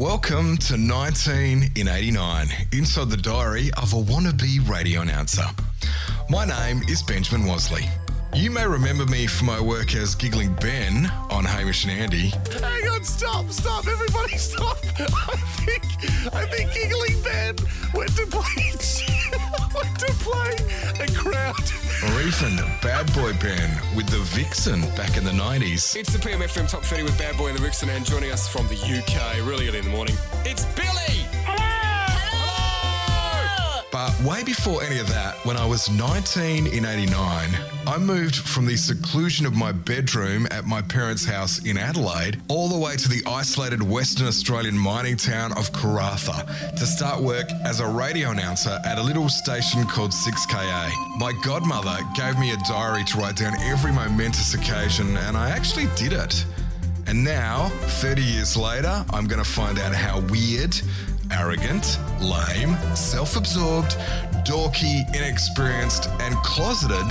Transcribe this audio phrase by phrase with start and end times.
[0.00, 5.44] Welcome to 19 in 89, inside the diary of a wannabe radio announcer.
[6.30, 7.86] My name is Benjamin Wasley.
[8.34, 12.28] You may remember me from my work as Giggling Ben on Hamish and Andy.
[12.60, 14.78] Hang on, stop, stop, everybody stop.
[14.98, 15.82] I think,
[16.32, 17.56] I think Giggling Ben
[17.92, 18.70] went to play,
[19.74, 21.72] went to play a crowd.
[22.04, 25.96] Or even Bad Boy Ben with the Vixen back in the 90s.
[25.96, 28.68] It's the PMFM Top 30 with Bad Boy and the Vixen, and joining us from
[28.68, 31.39] the UK really early in the morning, it's Billy!
[34.24, 37.48] Way before any of that, when I was 19 in 89,
[37.86, 42.68] I moved from the seclusion of my bedroom at my parents' house in Adelaide all
[42.68, 46.46] the way to the isolated Western Australian mining town of Karratha
[46.76, 50.90] to start work as a radio announcer at a little station called 6KA.
[51.18, 55.86] My godmother gave me a diary to write down every momentous occasion, and I actually
[55.96, 56.44] did it.
[57.06, 57.70] And now,
[58.02, 60.80] 30 years later, I'm going to find out how weird,
[61.32, 63.96] arrogant, lame, self absorbed,
[64.44, 67.06] dorky, inexperienced, and closeted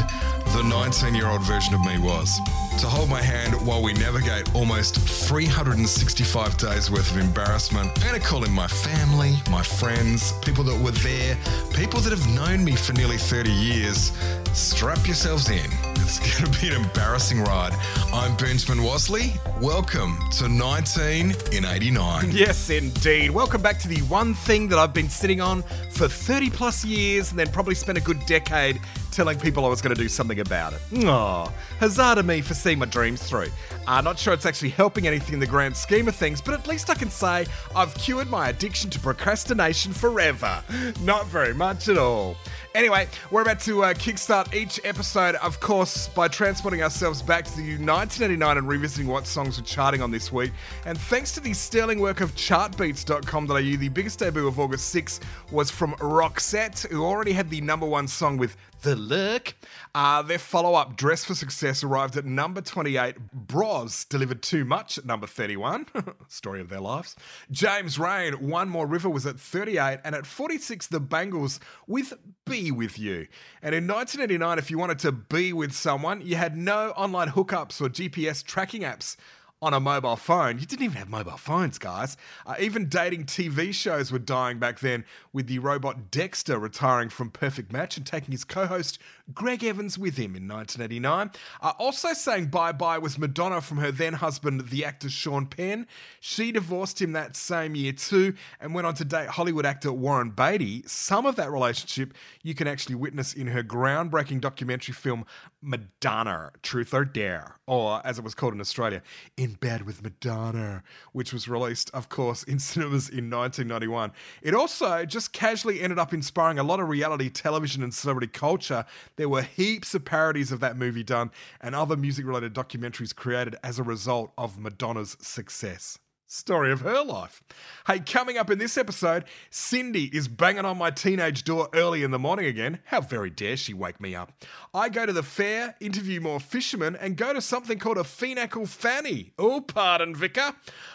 [0.53, 2.39] the 19 year old version of me was.
[2.79, 8.19] To hold my hand while we navigate almost 365 days worth of embarrassment, and to
[8.19, 11.37] call in my family, my friends, people that were there,
[11.73, 14.11] people that have known me for nearly 30 years.
[14.53, 15.88] Strap yourselves in.
[16.09, 17.71] It's going to be an embarrassing ride.
[18.11, 19.37] I'm Benjamin Wasley.
[19.61, 22.31] Welcome to 19 in 89.
[22.31, 23.29] Yes, indeed.
[23.29, 27.29] Welcome back to the one thing that I've been sitting on for 30 plus years
[27.29, 30.39] and then probably spent a good decade telling people I was going to do something
[30.39, 31.05] about it.
[31.05, 33.49] Aw, huzzah to me for seeing my dreams through.
[33.87, 36.67] Uh, not sure it's actually helping anything in the grand scheme of things, but at
[36.67, 40.63] least I can say I've cured my addiction to procrastination forever.
[41.03, 42.37] Not very much at all.
[42.75, 47.55] Anyway, we're about to uh, kickstart each episode, of course, by transporting ourselves back to
[47.55, 50.51] the 1989 and revisiting what songs were charting on this week.
[50.85, 55.19] And thanks to the sterling work of chartbeats.com.au, the biggest debut of August 6
[55.51, 59.55] was from Roxette, who already had the number one song with the Look.
[59.93, 63.15] Uh, their follow up, Dressed for Success, arrived at number 28.
[63.33, 65.87] Bros delivered Too Much at number 31.
[66.27, 67.15] Story of their lives.
[67.51, 69.99] James Reyne, One More River, was at 38.
[70.03, 72.13] And at 46, The Bangles with
[72.45, 73.27] Be With You.
[73.61, 77.81] And in 1989, if you wanted to be with someone, you had no online hookups
[77.81, 79.15] or GPS tracking apps
[79.61, 80.57] on a mobile phone.
[80.57, 82.15] You didn't even have mobile phones, guys.
[82.45, 85.03] Uh, even dating TV shows were dying back then,
[85.33, 88.99] with the robot Dexter retiring from Perfect Match and taking his co host
[89.33, 91.31] Greg Evans with him in 1989.
[91.61, 95.87] Uh, also saying bye bye was Madonna from her then husband, the actor Sean Penn.
[96.19, 100.31] She divorced him that same year too and went on to date Hollywood actor Warren
[100.31, 100.83] Beatty.
[100.87, 105.25] Some of that relationship you can actually witness in her groundbreaking documentary film
[105.61, 109.01] Madonna, Truth or Dare, or as it was called in Australia,
[109.35, 114.11] In Bed with Madonna, which was released, of course, in cinemas in 1991.
[114.41, 118.85] It also just casually ended up inspiring a lot of reality television and celebrity culture.
[119.17, 123.55] There were heaps of parodies of that movie done and other music related documentaries created
[123.63, 125.99] as a result of Madonna's success.
[126.31, 127.41] Story of her life.
[127.87, 132.11] Hey, coming up in this episode, Cindy is banging on my teenage door early in
[132.11, 132.81] the morning again.
[132.85, 134.31] How very dare she wake me up?
[134.71, 138.67] I go to the fair, interview more fishermen, and go to something called a Phenacle
[138.67, 139.33] Fanny.
[139.39, 140.53] Oh, pardon, Vicar.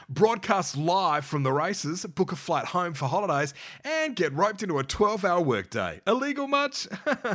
[0.08, 4.78] Broadcast live from the races, book a flight home for holidays, and get roped into
[4.78, 6.00] a 12 hour workday.
[6.06, 6.86] Illegal much?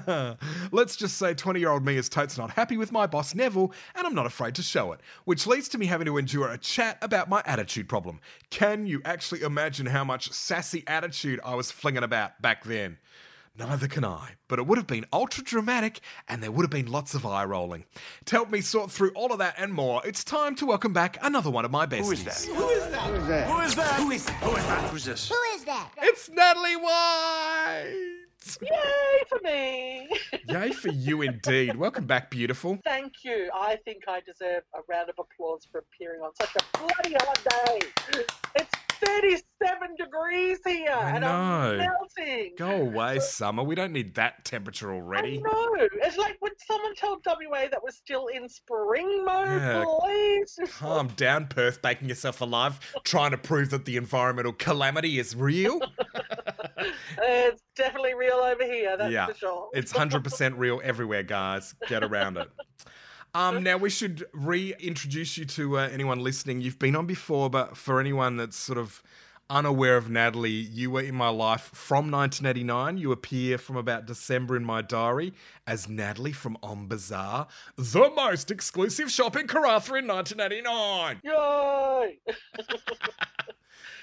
[0.72, 3.74] Let's just say 20 year old me is totes not happy with my boss Neville,
[3.94, 6.58] and I'm not afraid to show it, which leads to me having to endure a
[6.58, 8.22] chat about my attitude problem.
[8.50, 13.00] Can you actually imagine how much sassy attitude I was flinging about back then?
[13.58, 16.00] Neither can I, but it would have been ultra dramatic
[16.30, 17.84] and there would have been lots of eye rolling.
[18.26, 21.18] To help me sort through all of that and more, it's time to welcome back
[21.22, 22.06] another one of my besties.
[22.06, 23.02] Who is that?
[23.06, 23.48] Who is that?
[23.50, 24.00] Who is that?
[24.00, 24.34] Who is that?
[24.44, 24.56] Who is that?
[24.56, 24.90] Who is that?
[24.92, 25.30] Who's this?
[25.30, 25.92] Who is that?
[25.98, 28.19] It's Natalie White!
[28.62, 28.70] Yay
[29.30, 30.10] for me!
[30.48, 31.76] Yay for you indeed.
[31.76, 32.80] Welcome back, beautiful.
[32.84, 33.50] Thank you.
[33.54, 37.40] I think I deserve a round of applause for appearing on such a bloody hot
[37.68, 37.80] day.
[38.56, 38.72] It's
[39.02, 41.28] 37 degrees here, I and know.
[41.30, 42.54] I'm melting.
[42.58, 43.64] Go away, summer.
[43.64, 45.38] We don't need that temperature I already.
[45.38, 45.76] know.
[45.80, 49.86] It's like when someone told WA that we're still in spring mode, Yeah.
[50.00, 50.60] please.
[50.72, 55.80] Calm down, Perth, baking yourself alive, trying to prove that the environmental calamity is real.
[57.22, 59.28] It's definitely real over here, that's Yeah.
[59.28, 59.70] for sure.
[59.74, 61.76] It's 100% real everywhere, guys.
[61.88, 62.50] Get around it.
[63.34, 66.62] Um, now, we should reintroduce you to uh, anyone listening.
[66.62, 69.02] You've been on before, but for anyone that's sort of
[69.52, 73.00] unaware of Natalie, you were in my life from 1989.
[73.00, 75.34] You appear from about December in my diary
[75.66, 81.22] as Natalie from On Bazaar, the most exclusive shop in Karratha in 1989.
[81.24, 82.20] Yay!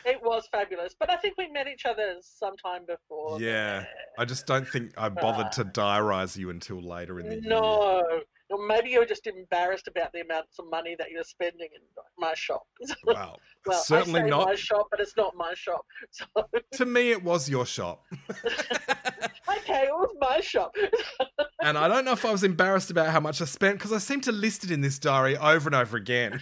[0.07, 3.41] It was fabulous, but I think we met each other sometime before.
[3.41, 3.85] Yeah.
[4.17, 7.43] I just don't think I bothered to uh, diarise you until later in the year.
[7.45, 8.05] No.
[8.49, 11.83] Or maybe you were just embarrassed about the amounts of money that you're spending in
[12.19, 12.67] my shop.
[13.05, 14.47] Well, well, certainly not.
[14.47, 15.85] my shop, but it's not my shop.
[16.13, 16.27] So
[16.75, 18.05] To me, it was your shop.
[18.31, 20.77] okay, it was my shop.
[21.63, 23.99] And I don't know if I was embarrassed about how much I spent because I
[23.99, 26.41] seem to list it in this diary over and over again.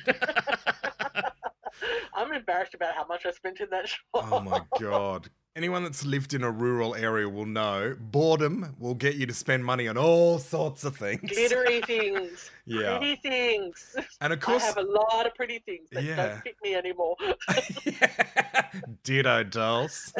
[2.14, 4.00] I'm embarrassed about how much I spent in that shop.
[4.14, 5.28] oh my God.
[5.56, 9.64] Anyone that's lived in a rural area will know boredom will get you to spend
[9.64, 11.30] money on all sorts of things.
[11.30, 12.98] Glittery things, Yeah.
[12.98, 13.94] pretty things.
[14.20, 16.16] And of course, I have a lot of pretty things that Yeah.
[16.16, 17.14] don't fit me anymore.
[19.04, 20.12] Ditto dolls.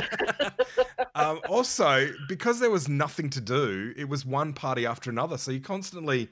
[1.16, 5.36] um, also, because there was nothing to do, it was one party after another.
[5.36, 6.30] So you're constantly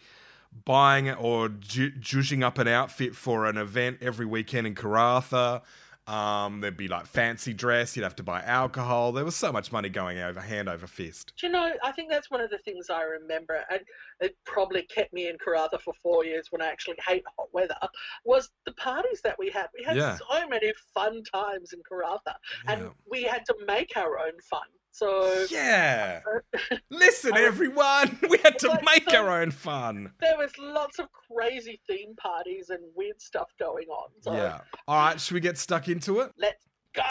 [0.65, 5.63] buying or ju- judging up an outfit for an event every weekend in Karratha.
[6.09, 7.97] Um, there'd be like fancy dress.
[7.97, 9.13] You'd have to buy alcohol.
[9.13, 11.33] There was so much money going over hand over fist.
[11.39, 13.81] Do you know, I think that's one of the things I remember, and
[14.21, 17.77] it probably kept me in Karratha for four years when I actually hate hot weather,
[18.25, 19.69] was the parties that we had.
[19.79, 20.17] We had Yeah.
[20.17, 22.35] so many fun times in Karratha,
[22.67, 24.67] and we had to make our own fun.
[24.93, 26.21] So Yeah.
[26.91, 28.19] Listen, everyone.
[28.31, 30.13] We had to But make so- our own fun.
[30.21, 34.11] there was lots of crazy theme parties and weird stuff going on.
[34.21, 34.61] So Yeah.
[34.87, 35.21] All right.
[35.21, 36.33] Should we get stuck into it?
[36.39, 37.03] let's go.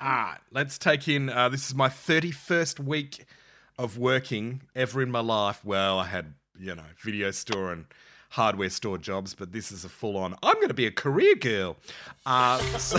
[0.00, 1.30] Ah, let's take in.
[1.30, 3.24] Uh, this is my 31st week
[3.78, 5.64] of working ever in my life.
[5.64, 7.86] Well, I had, you know, video store and
[8.30, 10.34] hardware store jobs, but this is a full on.
[10.42, 11.76] I'm going to be a career girl.
[12.26, 12.98] Uh, so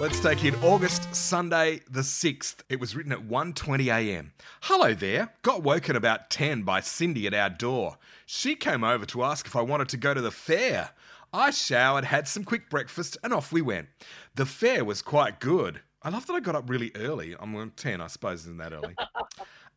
[0.00, 2.62] let's take in August, Sunday, the 6th.
[2.70, 4.32] It was written at 1.20 a.m.
[4.62, 5.34] Hello there.
[5.42, 7.98] Got woken about 10 by Cindy at our door.
[8.24, 10.90] She came over to ask if I wanted to go to the fair.
[11.34, 13.88] I showered, had some quick breakfast, and off we went.
[14.36, 15.82] The fair was quite good.
[16.02, 17.36] I love that I got up really early.
[17.38, 18.96] I'm 10, I suppose, isn't that early?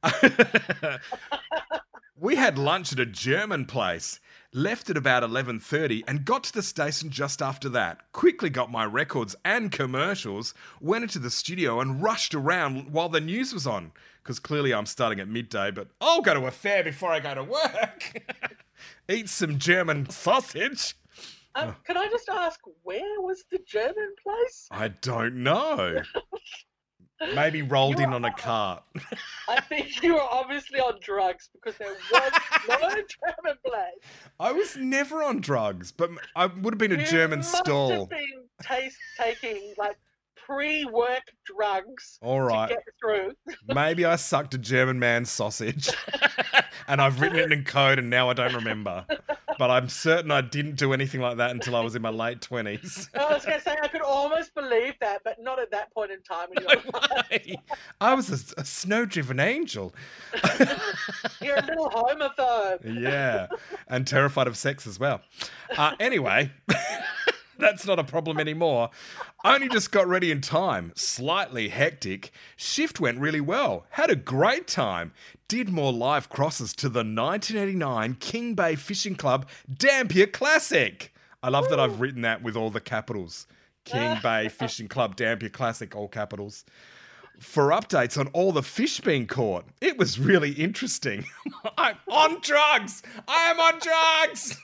[2.17, 4.21] we had lunch at a German place.
[4.55, 8.11] Left at about 11:30 and got to the station just after that.
[8.11, 13.19] Quickly got my records and commercials, went into the studio and rushed around while the
[13.19, 16.83] news was on because clearly I'm starting at midday, but I'll go to a fair
[16.83, 18.23] before I go to work.
[19.09, 20.95] Eat some German sausage.
[21.55, 24.67] Um, Can I just ask, where was the German place?
[24.69, 26.01] I don't know.
[27.35, 28.83] Maybe rolled in on a cart.
[29.47, 32.31] I think you were obviously on drugs because there was
[32.69, 34.11] no German place.
[34.39, 37.89] I was never on drugs, but I would have been a You German must stall.
[37.91, 39.97] have been taste taking like
[40.45, 42.69] pre-work drugs All right.
[42.69, 43.33] to get through.
[43.73, 45.89] Maybe I sucked a German man's sausage
[46.87, 49.05] and I've written it in code and now I don't remember.
[49.57, 52.41] But I'm certain I didn't do anything like that until I was in my late
[52.41, 53.09] 20s.
[53.19, 56.11] I was going to say I could almost believe that, but not at that point
[56.11, 56.47] in time.
[56.55, 57.29] In your life.
[57.31, 57.55] Way.
[58.01, 59.93] I was a, a snow driven angel.
[61.41, 62.79] You're a little homophobe.
[62.99, 63.47] Yeah,
[63.87, 65.21] and terrified of sex as well.
[65.77, 66.51] Uh, anyway,
[67.63, 68.89] that's not a problem anymore.
[69.43, 70.91] Only just got ready in time.
[70.95, 72.31] Slightly hectic.
[72.55, 73.85] Shift went really well.
[73.91, 75.13] Had a great time.
[75.47, 81.13] Did more live crosses to the 1989 King Bay Fishing Club Dampier Classic.
[81.41, 83.47] I love that I've written that with all the capitals.
[83.85, 86.65] King Bay Fishing Club Dampier Classic, all capitals
[87.39, 89.65] for updates on all the fish being caught.
[89.81, 91.25] It was really interesting.
[91.77, 93.03] I'm on drugs.
[93.27, 94.57] I am on drugs.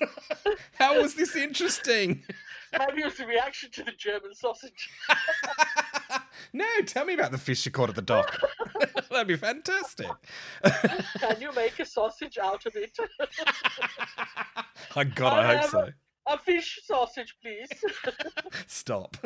[0.79, 2.23] How was this interesting?
[2.77, 4.89] Maybe it was a reaction to the German sausage.
[6.53, 8.39] No, tell me about the fish you caught at the dock.
[9.11, 10.09] That'd be fantastic.
[11.19, 12.97] Can you make a sausage out of it?
[14.95, 15.89] I God, I hope so.
[16.27, 17.69] A fish sausage, please.
[18.67, 19.17] Stop.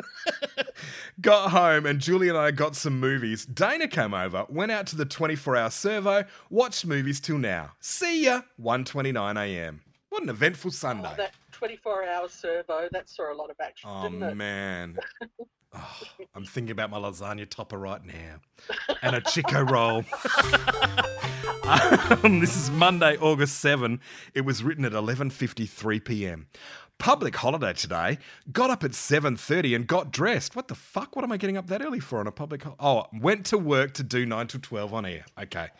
[1.20, 3.44] got home and Julie and I got some movies.
[3.44, 7.72] Dana came over, went out to the 24 hour servo, watched movies till now.
[7.80, 9.82] See ya, 1.29 a.m.
[10.14, 11.08] What an eventful Sunday.
[11.12, 14.34] Oh, that 24 hour servo, that saw a lot of action, Oh didn't it?
[14.36, 14.96] man.
[15.76, 16.02] Oh,
[16.36, 18.36] I'm thinking about my lasagna topper right now.
[19.02, 20.04] And a Chiko Roll.
[22.22, 23.98] um, this is Monday, August 7.
[24.34, 26.46] It was written at 11:53 p.m.
[26.98, 28.18] Public holiday today.
[28.52, 30.54] Got up at 7:30 and got dressed.
[30.54, 31.16] What the fuck?
[31.16, 33.58] What am I getting up that early for on a public ho- Oh, went to
[33.58, 35.24] work to do 9 to 12 on air.
[35.42, 35.70] Okay.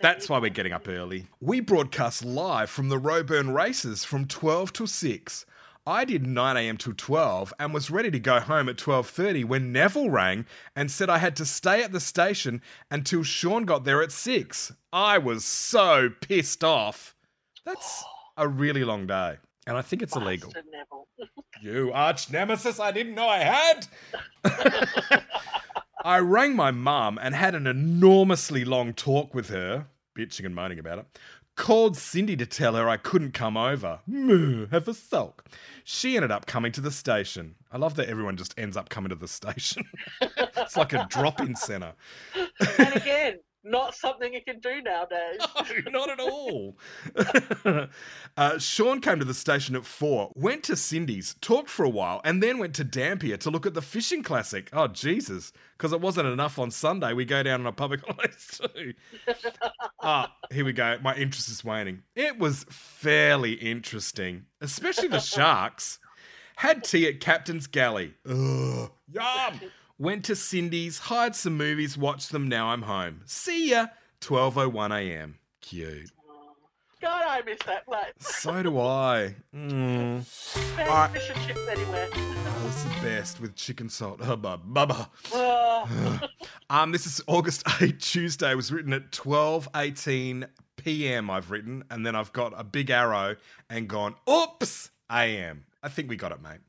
[0.00, 1.26] That's why we're getting up early.
[1.40, 5.46] We broadcast live from the Roebourne races from 12 till 6.
[5.86, 6.76] I did 9 a.m.
[6.78, 11.10] till 12 and was ready to go home at 12:30 when Neville rang and said
[11.10, 14.72] I had to stay at the station until Sean got there at 6.
[14.92, 17.14] I was so pissed off.
[17.66, 18.02] That's
[18.36, 19.36] a really long day.
[19.66, 20.52] And I think it's illegal.
[21.60, 23.86] You arch nemesis, I didn't know I had.
[26.04, 30.78] I rang my mum and had an enormously long talk with her, bitching and moaning
[30.78, 31.06] about it.
[31.56, 34.00] Called Cindy to tell her I couldn't come over.
[34.06, 35.46] Moo, have a sulk.
[35.82, 37.54] She ended up coming to the station.
[37.72, 39.84] I love that everyone just ends up coming to the station.
[40.20, 41.94] it's like a drop in centre.
[42.78, 45.40] and again, not something you can do nowadays.
[45.86, 46.76] No, not at all.
[48.36, 52.20] uh, Sean came to the station at four, went to Cindy's, talked for a while,
[52.24, 54.68] and then went to Dampier to look at the fishing classic.
[54.72, 55.52] Oh, Jesus.
[55.76, 57.12] Because it wasn't enough on Sunday.
[57.12, 58.94] We go down on a public holiday too.
[60.02, 60.98] Ah, here we go.
[61.02, 62.02] My interest is waning.
[62.14, 65.98] It was fairly interesting, especially the sharks.
[66.56, 68.14] Had tea at Captain's Galley.
[68.28, 69.60] Ugh, yum.
[69.98, 72.48] Went to Cindy's, hired some movies, watched them.
[72.48, 73.20] Now I'm home.
[73.26, 73.86] See ya.
[74.20, 75.38] 12:01 a.m.
[75.60, 76.10] Cute.
[77.00, 78.12] God, I miss that place.
[78.18, 79.34] So do I.
[79.54, 80.18] Mm.
[80.76, 81.10] Best Alright.
[81.12, 82.08] fish and chips anywhere.
[82.14, 84.22] Oh, it's the best with chicken salt.
[84.22, 85.08] Hubba bubba.
[85.32, 86.20] Oh,
[86.70, 88.52] Um, this is August 8, Tuesday.
[88.52, 91.30] It was written at 12:18 p.m.
[91.30, 93.36] I've written, and then I've got a big arrow
[93.70, 95.66] and gone, oops, a.m.
[95.82, 96.60] I think we got it, mate.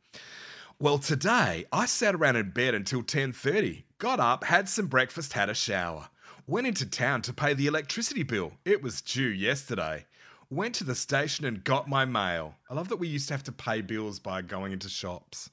[0.77, 3.86] Well, today I sat around in bed until 10:30.
[3.98, 6.10] Got up, had some breakfast, had a shower.
[6.48, 8.51] Went into town to pay the electricity bill.
[8.65, 10.05] It was due yesterday.
[10.50, 12.55] Went to the station and got my mail.
[12.70, 15.50] I love that we used to have to pay bills by going into shops.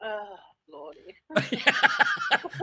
[0.00, 0.36] oh
[0.68, 1.16] lordy.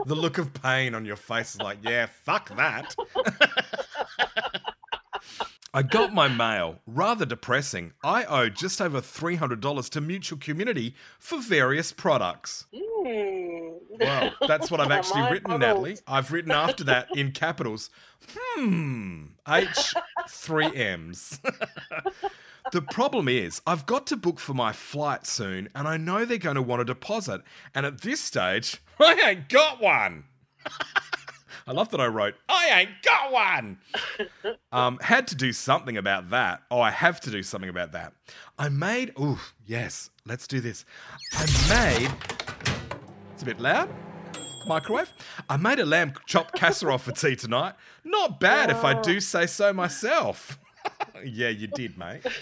[0.06, 2.96] the look of pain on your face is like, yeah, fuck that.
[5.74, 6.80] I got my mail.
[6.86, 7.92] Rather depressing.
[8.02, 12.66] I owe just over $300 to Mutual Community for various products.
[12.74, 13.76] Hmm.
[14.00, 15.60] Well, that's what I've actually written.
[15.60, 15.98] Natalie.
[16.06, 17.90] I've written after that in capitals.
[18.34, 19.24] Hmm.
[19.46, 19.94] H
[20.28, 21.40] three M's.
[22.72, 26.38] the problem is, I've got to book for my flight soon, and I know they're
[26.38, 27.42] going to want a deposit.
[27.74, 30.24] And at this stage, I ain't got one.
[31.68, 33.78] I love that I wrote, I ain't got one.
[34.70, 36.62] Um, had to do something about that.
[36.70, 38.12] Oh, I have to do something about that.
[38.58, 40.84] I made, ooh, yes, let's do this.
[41.32, 42.10] I made
[43.32, 43.88] it's a bit loud.
[44.66, 45.12] Microwave.
[45.48, 47.74] I made a lamb chop casserole for tea tonight.
[48.04, 50.58] Not bad if I do say so myself.
[51.24, 52.22] yeah, you did, mate.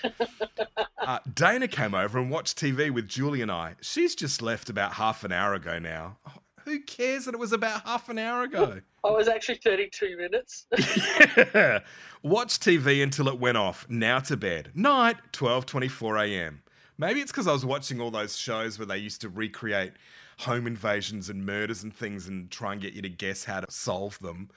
[0.98, 3.76] Uh, Dana came over and watched TV with Julie and I.
[3.80, 6.16] She's just left about half an hour ago now.
[6.26, 6.32] Oh,
[6.64, 8.80] who cares that it was about half an hour ago?
[9.06, 10.66] I was actually 32 minutes.
[12.22, 13.86] Watch TV until it went off.
[13.88, 14.72] Now to bed.
[14.74, 16.62] Night, 12:24 a.m.
[16.98, 19.92] Maybe it's because I was watching all those shows where they used to recreate
[20.38, 23.70] home invasions and murders and things and try and get you to guess how to
[23.70, 24.48] solve them.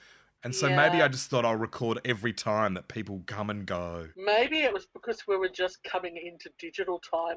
[0.42, 4.08] And so maybe I just thought I'll record every time that people come and go.
[4.16, 7.36] Maybe it was because we were just coming into digital time.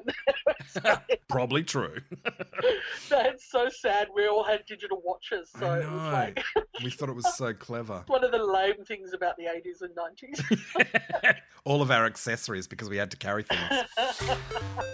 [1.28, 1.98] Probably true.
[3.10, 4.08] That's so sad.
[4.14, 6.44] We all had digital watches, so I it was like
[6.82, 8.04] we thought it was so clever.
[8.06, 11.36] one of the lame things about the 80s and 90s.
[11.64, 13.84] all of our accessories because we had to carry things.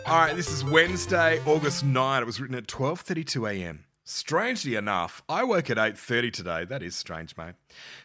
[0.06, 2.22] All right, this is Wednesday, August 9.
[2.22, 3.84] It was written at 12:32 a.m.
[4.10, 6.64] Strangely enough, I woke at 8:30 today.
[6.64, 7.54] That is strange, mate.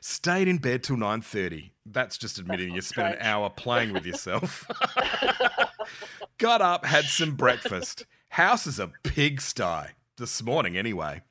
[0.01, 1.71] Stayed in bed till 9:30.
[1.83, 4.69] That's just admitting you not spent an hour playing with yourself.
[6.37, 8.05] Got up, had some breakfast.
[8.29, 9.93] House is a pigsty.
[10.17, 11.23] This morning, anyway.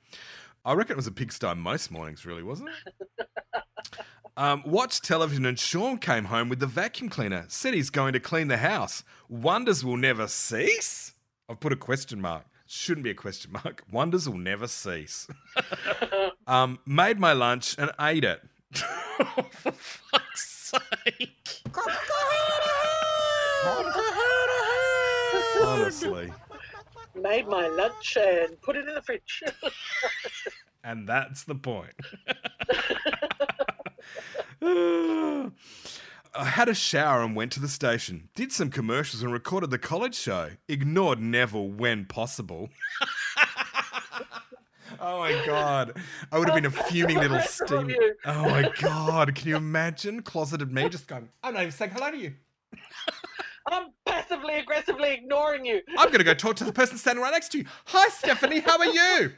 [0.64, 3.22] I reckon it was a pigsty most mornings, really, wasn't it?
[4.36, 7.44] Um, watched television and Sean came home with the vacuum cleaner.
[7.46, 9.04] Said he's going to clean the house.
[9.28, 11.14] Wonders will never cease?
[11.48, 12.44] I've put a question mark.
[12.76, 13.84] Shouldn't be a question mark.
[13.92, 15.28] Wonders will never cease.
[16.48, 18.42] um, made my lunch and ate it.
[19.52, 20.72] For fuck's
[21.04, 21.62] sake.
[25.62, 26.32] Honestly.
[27.14, 29.44] Made my lunch and put it in the fridge.
[30.82, 31.94] And that's the point.
[36.36, 38.28] I had a shower and went to the station.
[38.34, 40.50] Did some commercials and recorded the college show.
[40.68, 42.70] Ignored Neville when possible.
[44.98, 45.96] oh my god.
[46.32, 47.94] I would have been a fuming little steam.
[48.24, 49.36] Oh my god.
[49.36, 52.34] Can you imagine closeted me just going, oh, I'm not even saying hello to you.
[53.70, 55.82] I'm passively aggressively ignoring you.
[55.96, 57.64] I'm going to go talk to the person standing right next to you.
[57.86, 58.60] Hi, Stephanie.
[58.60, 59.32] How are you?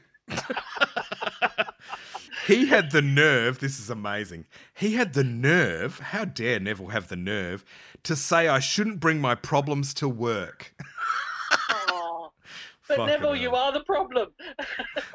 [2.46, 3.58] He had the nerve.
[3.58, 4.46] This is amazing.
[4.74, 5.98] He had the nerve.
[5.98, 7.64] How dare Neville have the nerve
[8.04, 10.74] to say I shouldn't bring my problems to work?
[12.88, 14.28] But Fucking Neville, you are the problem.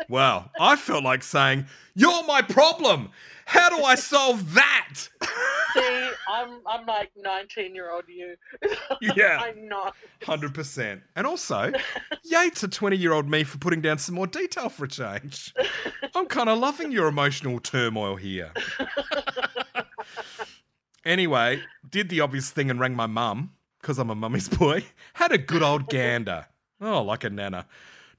[0.10, 3.12] Well, I felt like saying, You're my problem.
[3.46, 4.96] How do I solve that?
[5.74, 8.36] See, I'm I'm like 19 year old you.
[9.16, 9.40] Yeah.
[9.42, 9.96] I'm not.
[10.24, 11.02] Hundred percent.
[11.16, 11.72] And also,
[12.24, 15.54] yay to twenty-year-old me for putting down some more detail for a change.
[16.14, 18.52] I'm kind of loving your emotional turmoil here.
[21.06, 23.52] anyway, did the obvious thing and rang my mum
[23.82, 24.84] because I'm a mummy's boy.
[25.14, 26.48] Had a good old gander.
[26.82, 27.68] Oh, like a nana.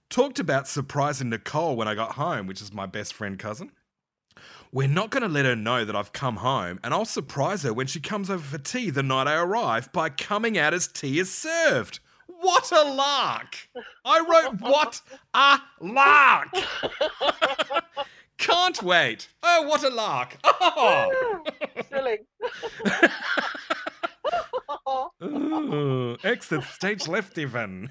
[0.08, 3.72] Talked about surprising Nicole when I got home, which is my best friend cousin.
[4.70, 7.72] We're not going to let her know that I've come home, and I'll surprise her
[7.72, 11.18] when she comes over for tea the night I arrive by coming out as tea
[11.18, 11.98] is served.
[12.26, 13.68] What a lark!
[14.04, 15.02] I wrote, What
[15.34, 16.48] a lark!
[18.38, 19.28] Can't wait.
[19.42, 20.36] Oh, what a lark.
[20.44, 21.44] Oh!
[21.88, 22.18] Silly.
[25.22, 27.90] Ooh, exit stage left even.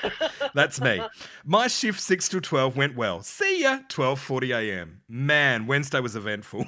[0.54, 1.02] That's me.
[1.44, 3.22] My shift 6 to 12 went well.
[3.22, 5.02] See ya, 12:40 a.m.
[5.08, 6.66] Man, Wednesday was eventful.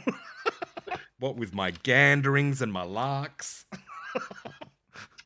[1.19, 3.67] what with my ganderings and my larks.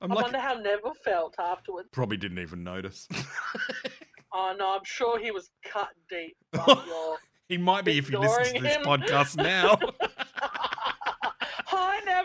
[0.00, 1.88] I'm I like wonder how Neville felt afterwards.
[1.92, 3.08] probably didn't even notice.
[4.32, 6.36] Oh no, I'm sure he was cut deep
[7.48, 8.82] he might be if he listens to this him.
[8.82, 9.78] podcast now.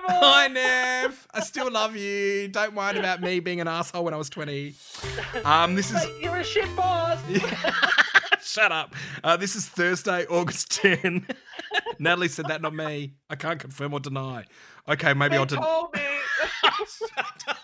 [0.05, 0.69] Hi Neville.
[0.69, 1.27] Hi, Nev.
[1.33, 2.47] I still love you.
[2.49, 4.73] Don't worry about me being an asshole when I was 20.
[5.45, 7.19] Um, this is You're a shit boss.
[8.43, 8.93] Shut up.
[9.23, 11.25] Uh, this is Thursday, August 10.
[11.99, 13.13] Natalie said that, not me.
[13.29, 14.45] I can't confirm or deny.
[14.87, 15.61] Okay, maybe They I'll deny.
[15.63, 15.95] told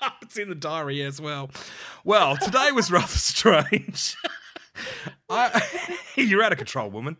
[0.01, 0.15] up.
[0.21, 1.49] It's in the diary as well.
[2.05, 4.15] Well, today was rather strange.
[5.29, 5.61] I,
[6.15, 7.17] you're out of control, woman.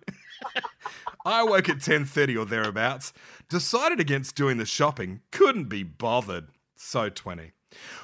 [1.26, 3.12] I woke at 10:30 or thereabouts,
[3.50, 6.48] decided against doing the shopping, couldn't be bothered.
[6.76, 7.52] So 20.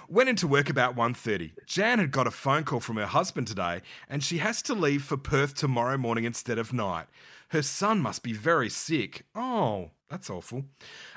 [0.10, 1.54] Went into work about 1:30.
[1.66, 5.04] Jan had got a phone call from her husband today and she has to leave
[5.04, 7.08] for Perth tomorrow morning instead of night.
[7.50, 9.26] Her son must be very sick.
[9.34, 10.66] Oh, that's awful.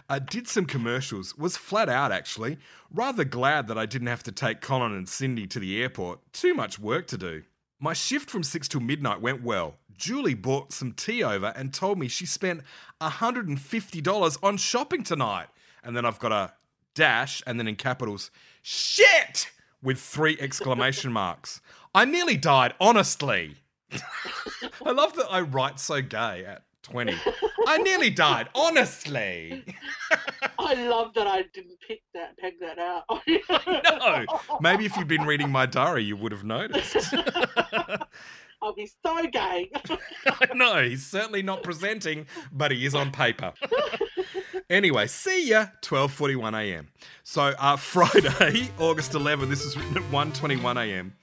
[0.09, 2.59] Uh, did some commercials, was flat out actually.
[2.93, 6.21] Rather glad that I didn't have to take Colin and Cindy to the airport.
[6.33, 7.43] Too much work to do.
[7.81, 9.77] My shift from 6 till midnight went well.
[9.97, 12.63] Julie bought some tea over and told me she spent
[13.01, 15.47] $150 on shopping tonight.
[15.83, 16.53] And then I've got a
[16.95, 18.31] dash and then in capitals,
[18.63, 19.51] shit!
[19.83, 21.61] With three exclamation marks.
[21.95, 23.57] I nearly died, honestly.
[23.93, 27.15] I love that I write so gay at 20.
[27.67, 29.65] I nearly died, honestly.
[30.69, 33.05] I love that I didn't pick that, peg that out.
[33.99, 34.25] No,
[34.61, 37.15] maybe if you'd been reading my diary, you would have noticed.
[38.63, 39.71] I'll be so gay.
[40.55, 43.55] no, he's certainly not presenting, but he is on paper.
[44.69, 46.89] anyway, see ya, 12:41 a.m.
[47.23, 49.49] So, uh, Friday, August 11.
[49.49, 51.15] This is written at 1:21 a.m.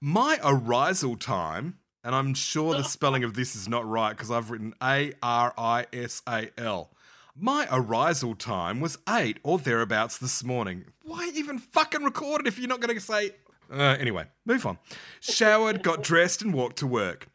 [0.00, 4.50] My arisal time, and I'm sure the spelling of this is not right because I've
[4.50, 6.90] written A R I S A L.
[7.38, 10.86] My arisal time was eight or thereabouts this morning.
[11.02, 13.32] Why even fucking record it if you're not going to say
[13.70, 14.78] uh, anyway, move on.
[15.20, 17.26] Showered, got dressed, and walked to work.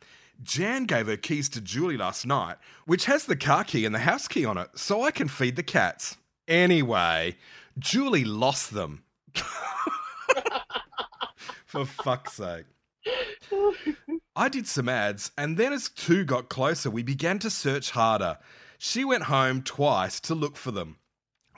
[0.41, 3.99] Jan gave her keys to Julie last night, which has the car key and the
[3.99, 6.17] house key on it, so I can feed the cats.
[6.47, 7.35] Anyway,
[7.77, 9.03] Julie lost them.
[11.65, 12.65] For fuck's sake.
[14.35, 18.37] I did some ads, and then as two got closer, we began to search harder.
[18.83, 20.97] She went home twice to look for them.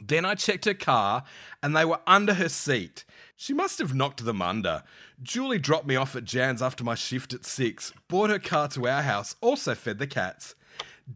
[0.06, 1.24] Then I checked her car,
[1.64, 3.06] and they were under her seat.
[3.38, 4.84] She must have knocked them under.
[5.22, 8.90] Julie dropped me off at Jan's after my shift at six, brought her car to
[8.90, 10.56] our house, also fed the cats.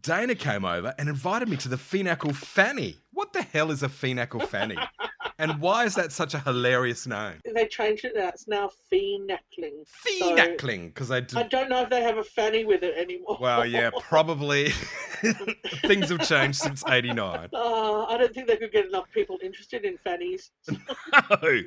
[0.00, 2.96] Dana came over and invited me to the Phenacle Fanny.
[3.18, 4.76] What the hell is a Phenacle Fanny?
[5.40, 7.40] and why is that such a hilarious name?
[7.52, 8.28] they changed it now.
[8.28, 9.82] It's now phenacling.
[9.88, 11.36] So, Phenacling, because they do.
[11.36, 13.36] I don't know if they have a fanny with it anymore.
[13.40, 14.68] Well, yeah, probably
[15.82, 17.48] things have changed since 89.
[17.52, 20.52] Uh, I don't think they could get enough people interested in fannies.
[20.70, 21.62] No.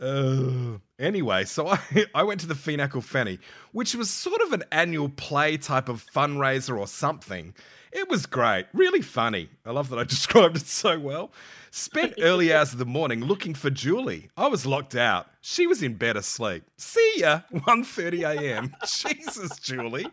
[0.00, 1.80] Uh, anyway, so I,
[2.14, 3.38] I went to the Phenacle Fanny,
[3.72, 7.54] which was sort of an annual play type of fundraiser or something.
[7.90, 9.48] It was great, really funny.
[9.64, 11.32] I love that I described it so well.
[11.70, 14.30] Spent early hours of the morning looking for Julie.
[14.36, 15.26] I was locked out.
[15.40, 16.64] She was in bed asleep.
[16.76, 18.74] See ya, 1.30 a.m.
[18.86, 20.06] Jesus, Julie.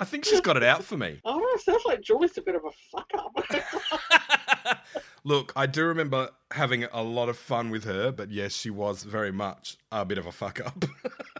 [0.00, 1.20] I think she's got it out for me.
[1.24, 4.41] Oh, no, sounds like Julie's a bit of a fuck up.
[5.24, 9.04] Look, I do remember having a lot of fun with her, but yes, she was
[9.04, 10.84] very much a bit of a fuck up.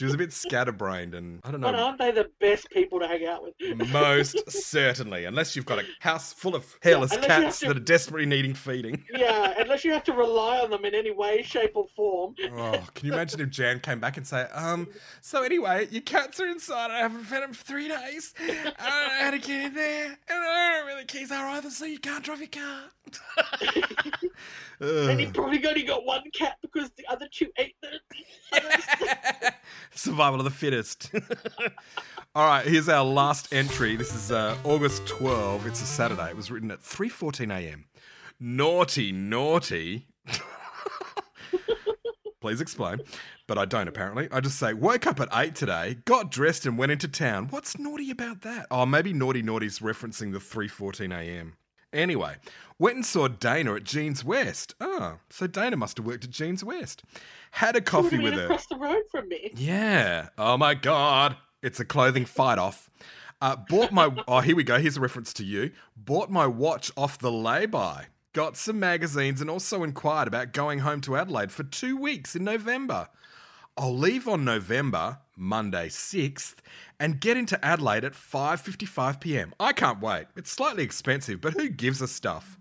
[0.00, 1.70] She was a bit scatterbrained, and I don't know.
[1.70, 3.90] But aren't they the best people to hang out with?
[3.90, 7.80] Most certainly, unless you've got a house full of hairless have cats to- that are
[7.80, 9.04] desperately needing feeding.
[9.12, 12.34] yeah, unless you have to rely on them in any way, shape, or form.
[12.50, 14.88] Oh, can you imagine if Jan came back and say, um,
[15.20, 16.90] so anyway, your cats are inside.
[16.90, 18.32] I haven't fed them for three days.
[18.40, 21.30] I don't know how to get in there, and I don't know where the keys
[21.30, 22.84] are either, so you can't drive your car.
[24.82, 29.52] And he probably only got one cat because the other two ate the.
[29.94, 31.10] Survival of the fittest.
[32.34, 33.96] All right, here's our last entry.
[33.96, 35.66] This is uh, August 12.
[35.66, 36.30] It's a Saturday.
[36.30, 37.86] It was written at 3:14 a.m.
[38.38, 40.06] Naughty, naughty.
[42.40, 43.00] Please explain.
[43.46, 44.28] But I don't apparently.
[44.30, 47.48] I just say, woke up at 8 today, got dressed and went into town.
[47.50, 48.66] What's naughty about that?
[48.70, 51.56] Oh, maybe naughty naughty's referencing the 3:14 a.m.
[51.92, 52.36] Anyway,
[52.78, 54.74] went and saw Dana at Jeans West.
[54.80, 57.02] Oh, so Dana must have worked at Jeans West.
[57.52, 58.44] Had a coffee with her.
[58.44, 59.50] across the road from me.
[59.56, 60.28] Yeah.
[60.38, 61.36] Oh my god.
[61.62, 62.88] It's a clothing fight off.
[63.40, 64.10] Uh, bought my.
[64.28, 64.78] Oh, here we go.
[64.78, 65.72] Here's a reference to you.
[65.96, 68.06] Bought my watch off the lay-by.
[68.32, 72.44] Got some magazines and also inquired about going home to Adelaide for two weeks in
[72.44, 73.08] November.
[73.76, 76.56] I'll leave on November, Monday 6th,
[77.00, 79.54] and get into Adelaide at 5:55 p.m.
[79.58, 80.26] I can't wait.
[80.36, 82.58] It's slightly expensive, but who gives a stuff?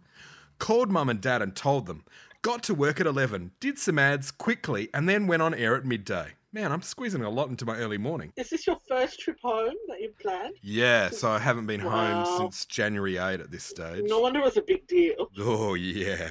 [0.58, 2.06] Called mum and dad and told them.
[2.42, 5.84] Got to work at 11, did some ads quickly, and then went on air at
[5.86, 6.30] midday.
[6.54, 8.32] Man, I'm squeezing a lot into my early morning.
[8.38, 10.56] Is this your first trip home that you've planned?
[10.63, 11.92] Yeah, so I haven't been Wow.
[11.92, 14.06] home since January 8 at this stage.
[14.08, 15.30] No wonder it was a big deal.
[15.38, 16.30] Oh, yeah.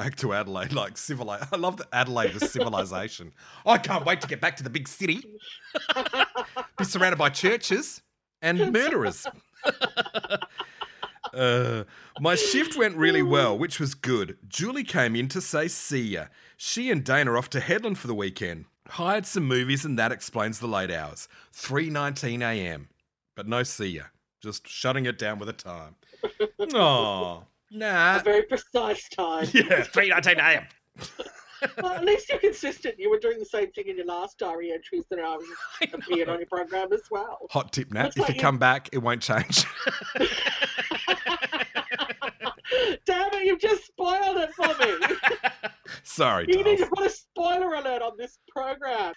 [0.00, 1.48] Back to Adelaide, like civilization.
[1.52, 3.32] I love that Adelaide was civilization.
[3.66, 5.22] I can't wait to get back to the big city.
[6.78, 8.00] Be surrounded by churches
[8.40, 9.26] and murderers.
[11.32, 11.84] Uh,
[12.18, 14.36] my shift went really well, which was good.
[14.48, 16.24] Julie came in to say see ya.
[16.56, 18.64] She and Dana are off to Hedland for the weekend.
[18.88, 21.28] Hired some movies, and that explains the late hours.
[21.54, 22.88] 3:19 a.m.
[23.36, 24.04] But no see ya.
[24.42, 25.94] Just shutting it down with a time.
[26.74, 28.18] Oh, nah.
[28.18, 29.48] A very precise time.
[29.54, 30.66] Yeah, 3:19 a.m.
[31.82, 32.94] well, at least you're consistent.
[32.98, 35.46] You were doing the same thing in your last diary entries that I was
[35.92, 37.46] appeared on your program as well.
[37.50, 38.04] Hot tip, Nat.
[38.04, 39.64] Looks If like you you- come back, it won't change.
[43.04, 45.16] Damn it, you've just spoiled it for me.
[46.04, 49.12] Sorry, you need to put a spoiler alert on this program.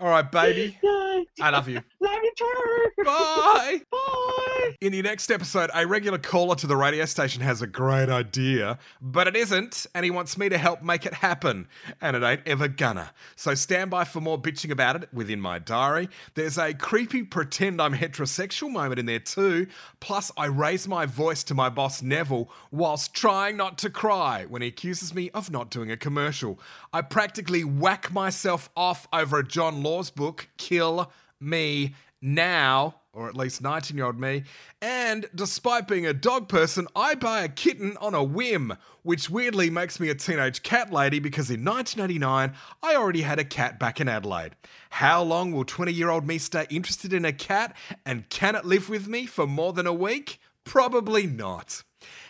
[0.00, 0.76] All right, baby.
[0.82, 1.24] Yay.
[1.40, 1.80] I love you.
[2.00, 3.04] Love you too.
[3.04, 3.80] Bye.
[3.90, 4.76] Bye.
[4.80, 8.78] In the next episode, a regular caller to the radio station has a great idea,
[9.00, 11.68] but it isn't, and he wants me to help make it happen,
[12.00, 13.12] and it ain't ever gonna.
[13.34, 16.10] So stand by for more bitching about it within my diary.
[16.34, 19.66] There's a creepy pretend I'm heterosexual moment in there too.
[20.00, 24.60] Plus, I raise my voice to my boss Neville whilst trying not to cry when
[24.60, 26.60] he accuses me of not doing a commercial.
[26.92, 33.36] I practically whack myself off over a John Laws book, Kill Me Now or at
[33.36, 34.44] least 19 year old me.
[34.82, 39.70] And despite being a dog person, I buy a kitten on a whim, which weirdly
[39.70, 44.00] makes me a teenage cat lady because in 1989, I already had a cat back
[44.00, 44.54] in Adelaide.
[44.90, 47.74] How long will 20 year old me stay interested in a cat?
[48.04, 50.38] And can it live with me for more than a week?
[50.64, 51.82] Probably not.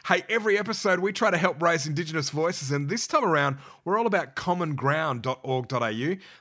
[0.09, 3.99] Hey, every episode we try to help raise Indigenous voices, and this time around we're
[3.99, 5.81] all about commonground.org.au.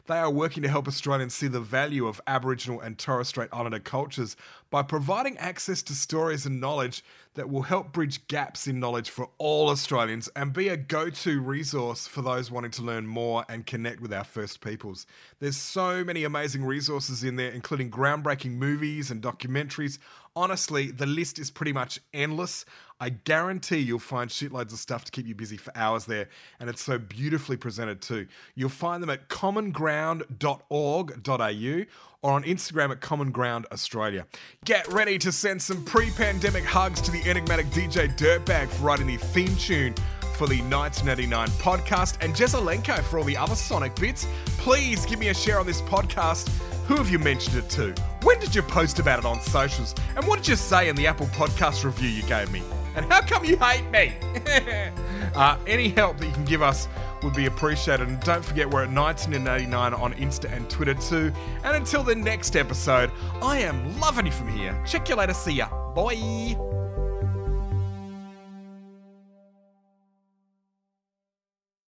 [0.05, 3.79] They are working to help Australians see the value of Aboriginal and Torres Strait Islander
[3.79, 4.35] cultures
[4.69, 9.29] by providing access to stories and knowledge that will help bridge gaps in knowledge for
[9.39, 13.65] all Australians and be a go to resource for those wanting to learn more and
[13.65, 15.07] connect with our First Peoples.
[15.39, 19.97] There's so many amazing resources in there, including groundbreaking movies and documentaries.
[20.35, 22.65] Honestly, the list is pretty much endless.
[22.99, 26.27] I guarantee you'll find shitloads of stuff to keep you busy for hours there,
[26.59, 28.27] and it's so beautifully presented too.
[28.53, 31.85] You'll find them at commonground.org.au
[32.21, 34.27] or on Instagram at Common Ground Australia.
[34.65, 39.07] Get ready to send some pre pandemic hugs to the enigmatic DJ Dirtbag for writing
[39.07, 39.93] the theme tune
[40.35, 44.27] for the 1989 podcast and Jezelenko for all the other Sonic bits.
[44.57, 46.49] Please give me a share on this podcast.
[46.87, 47.95] Who have you mentioned it to?
[48.21, 49.95] When did you post about it on socials?
[50.15, 52.61] And what did you say in the Apple Podcast review you gave me?
[52.95, 54.13] And how come you hate me?
[55.35, 56.87] uh, any help that you can give us
[57.23, 58.07] would be appreciated.
[58.07, 61.33] And don't forget, we're at 1989 on Insta and Twitter too.
[61.63, 64.79] And until the next episode, I am loving you from here.
[64.85, 65.33] Check you later.
[65.33, 65.67] See ya.
[65.93, 66.84] Bye.